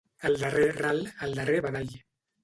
Al 0.27 0.37
darrer 0.43 0.69
ral, 0.77 1.01
el 1.27 1.35
darrer 1.39 1.59
badall. 1.67 1.93